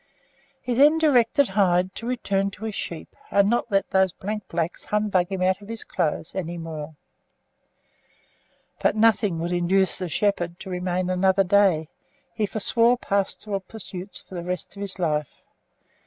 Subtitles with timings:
[0.63, 4.85] He then directed Hyde to return to his sheep, and not let those blank blacks
[4.85, 6.95] humbug him out of clothes any more.
[8.79, 11.87] But nothing would induce the shepherd to remain another day;
[12.33, 15.43] he forswore pastoral pursuits for the rest of his life.